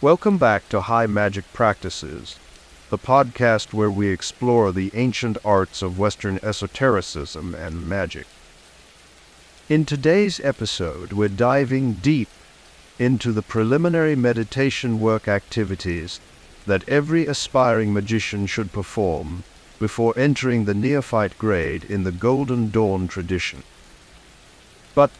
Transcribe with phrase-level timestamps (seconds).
[0.00, 2.38] Welcome back to High Magick Practices,
[2.88, 8.28] the podcast where we explore the ancient arts of Western esotericism and magic.
[9.68, 12.28] In today's episode, we're diving deep
[13.00, 16.20] into the preliminary meditation work activities
[16.64, 19.42] that every aspiring magician should perform
[19.80, 23.64] before entering the neophyte grade in the Golden Dawn tradition.
[24.94, 25.10] But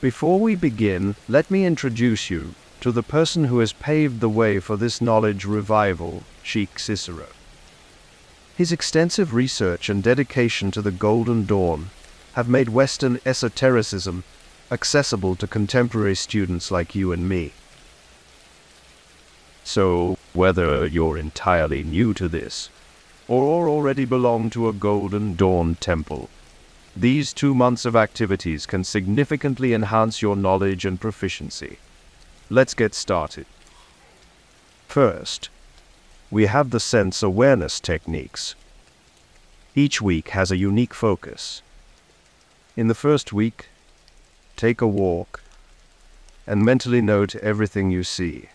[0.00, 4.60] before we begin, let me introduce you to the person who has paved the way
[4.60, 7.26] for this knowledge revival, Chic Cicero.
[8.56, 11.90] His extensive research and dedication to the Golden Dawn
[12.34, 14.24] have made Western esotericism
[14.70, 17.52] accessible to contemporary students like you and me.
[19.64, 22.70] So, whether you're entirely new to this,
[23.26, 26.30] or already belong to a Golden Dawn temple,
[26.96, 31.78] these two months of activities can significantly enhance your knowledge and proficiency.
[32.50, 33.44] Let's get started.
[34.86, 35.50] First,
[36.30, 38.54] we have the sense awareness techniques.
[39.74, 41.60] Each week has a unique focus.
[42.74, 43.68] In the first week,
[44.56, 45.42] take a walk
[46.46, 48.48] and mentally note everything you see.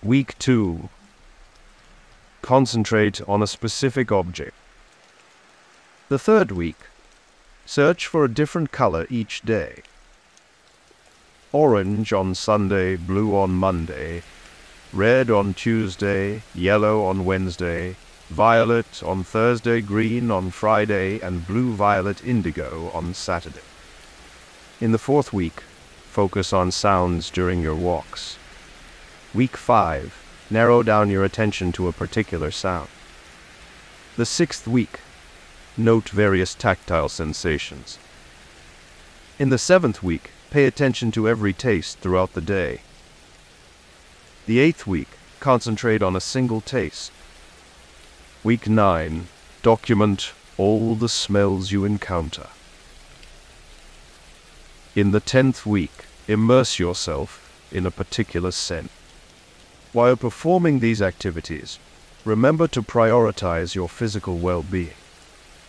[0.00, 0.88] Week 2
[2.40, 4.54] Concentrate on a specific object.
[6.08, 6.76] The third week
[7.66, 9.82] Search for a different color each day.
[11.52, 14.22] Orange on Sunday, blue on Monday,
[14.90, 17.94] red on Tuesday, yellow on Wednesday,
[18.30, 23.60] violet on Thursday, green on Friday, and blue violet indigo on Saturday.
[24.80, 25.60] In the fourth week,
[26.08, 28.38] focus on sounds during your walks.
[29.34, 32.88] Week 5, narrow down your attention to a particular sound.
[34.16, 35.00] The sixth week,
[35.76, 37.98] note various tactile sensations.
[39.38, 42.82] In the seventh week, pay attention to every taste throughout the day.
[44.44, 45.08] The eighth week,
[45.40, 47.10] concentrate on a single taste.
[48.44, 49.28] Week 9.
[49.62, 52.48] Document all the smells you encounter.
[54.94, 57.30] In the tenth week, immerse yourself
[57.72, 58.90] in a particular scent.
[59.94, 61.78] While performing these activities,
[62.26, 65.00] remember to prioritize your physical well-being.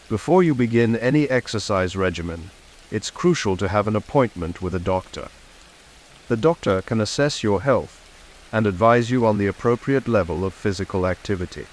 [0.09, 2.51] Before you begin any exercise regimen,
[2.93, 5.27] it's crucial to have an appointment with a doctor.
[6.27, 7.99] The doctor can assess your health
[8.51, 11.65] and advise you on the appropriate level of physical activity.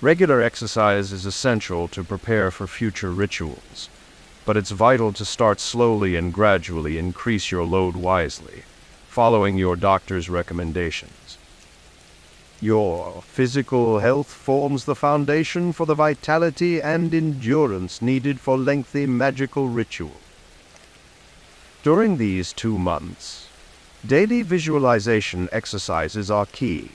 [0.00, 3.90] Regular exercise is essential to prepare for future rituals,
[4.46, 8.62] but it's vital to start slowly and gradually increase your load wisely,
[9.08, 11.36] following your doctor's recommendations.
[12.60, 19.68] Your physical health forms the foundation for the vitality and endurance needed for lengthy magical
[19.68, 20.20] ritual.
[21.82, 23.48] During these two months,
[24.06, 26.88] Daily visualization exercises are key.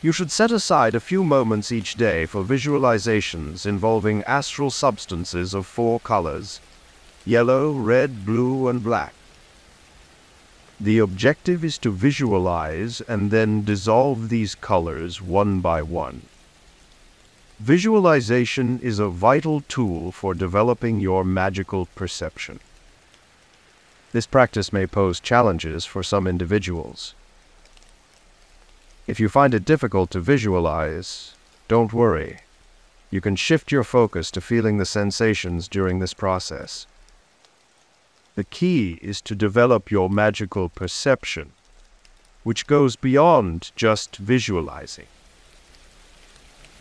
[0.00, 5.66] You should set aside a few moments each day for visualizations involving astral substances of
[5.66, 6.60] four colors
[7.26, 9.12] yellow, red, blue, and black.
[10.80, 16.22] The objective is to visualize and then dissolve these colors one by one.
[17.58, 22.60] Visualization is a vital tool for developing your magical perception.
[24.12, 27.14] This practice may pose challenges for some individuals.
[29.08, 31.34] If you find it difficult to visualize,
[31.66, 32.40] don't worry.
[33.10, 36.86] You can shift your focus to feeling the sensations during this process.
[38.38, 41.50] The key is to develop your magical perception,
[42.44, 45.08] which goes beyond just visualizing.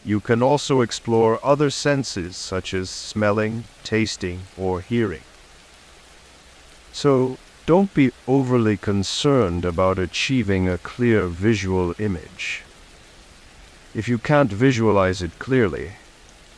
[0.06, 5.24] You can also explore other senses such as smelling, tasting, or hearing.
[6.94, 12.62] So don't be overly concerned about achieving a clear visual image.
[13.96, 15.94] If you can't visualize it clearly,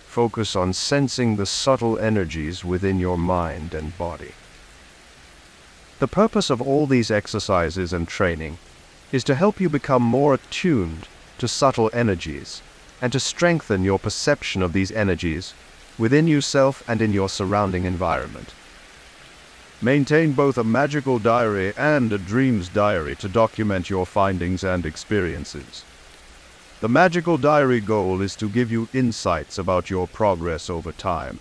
[0.07, 4.34] focus on sensing the subtle energies within your mind and body.
[6.00, 8.57] The purpose of all these exercises and training
[9.12, 11.10] is to help you become more attuned
[11.40, 12.62] to subtle energies
[13.01, 15.54] and to strengthen your perception of these energies
[15.98, 18.54] within yourself and in your surrounding environment.
[19.81, 25.84] Maintain both a magical diary and a dreams diary to document your findings and experiences.
[26.80, 31.40] The magical diary goal is to give you insights about your progress over time.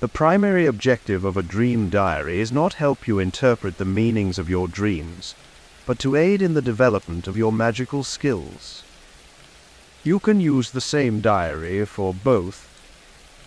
[0.00, 4.48] The primary objective of a dream diary is not help you interpret the meanings of
[4.48, 5.34] your dreams,
[5.86, 8.84] but to aid in the development of your magical skills.
[10.04, 12.68] You can use the same diary for both,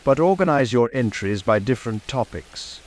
[0.04, 2.82] but organize your entries by different topics.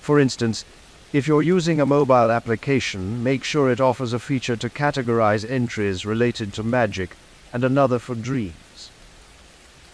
[0.00, 0.64] For instance,
[1.12, 6.06] If you're using a mobile application, make sure it offers a feature to categorize entries
[6.06, 7.16] related to magic
[7.52, 8.61] and another for dreams.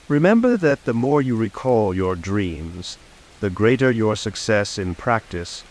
[0.08, 2.96] Remember that the more you recall your dreams,
[3.40, 5.64] the greater your success in practice,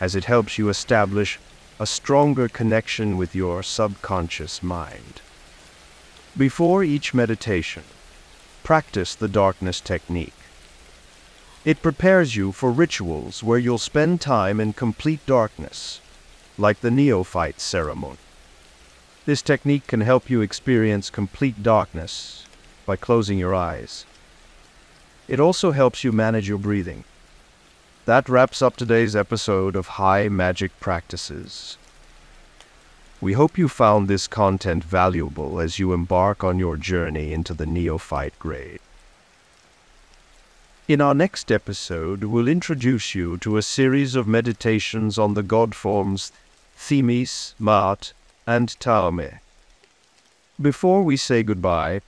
[0.00, 1.38] as it helps you establish
[1.78, 5.20] a stronger connection with your subconscious mind.
[6.36, 7.84] Before each meditation,
[8.64, 10.34] practice the darkness technique.
[11.64, 16.00] It prepares you for rituals where you'll spend time in complete darkness,
[16.58, 18.18] like the neophyte ceremony.
[19.24, 22.44] This technique can help you experience complete darkness
[22.84, 24.04] by closing your eyes.
[25.26, 27.04] It also helps you manage your breathing.
[28.04, 31.78] That wraps up today's episode of High Magick Practices.
[33.20, 37.64] We hope you found this content valuable as you embark on your journey into the
[37.64, 38.80] neophyte grade.
[40.86, 45.74] In our next episode, we'll introduce you to a series of meditations on the god
[45.74, 46.30] forms
[46.76, 48.12] Themis, Maat,
[48.46, 49.38] and Thaume.
[50.60, 52.02] Before we say goodbye,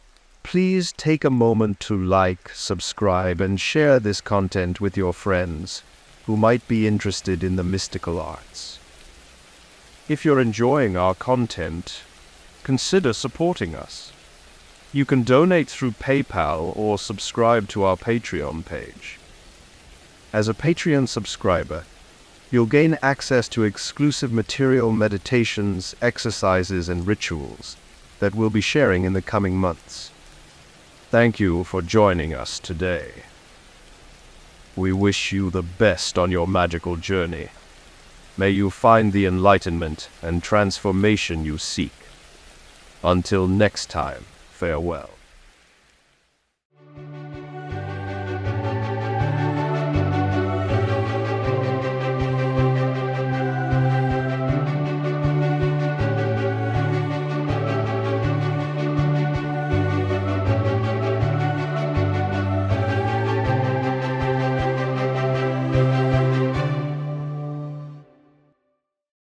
[0.46, 5.82] please take a moment to like, subscribe, and share this content with your friends
[6.26, 8.78] who might be interested in the mystical arts.
[10.08, 12.02] If you're enjoying our content,
[12.62, 14.12] consider supporting us.
[14.92, 19.18] You can donate through PayPal or subscribe to our Patreon page.
[20.32, 21.86] As a Patreon subscriber,
[22.52, 27.76] you'll gain access to exclusive material meditations, exercises, and rituals
[28.20, 30.12] that we'll be sharing in the coming months.
[31.08, 33.22] Thank you for joining us today.
[34.74, 37.50] We wish you the best on your magical journey.
[38.36, 41.94] May you find the enlightenment and transformation you seek.
[43.04, 45.15] Until next time, farewell.